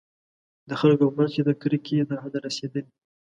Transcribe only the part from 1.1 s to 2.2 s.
منځ کې د کرکې تر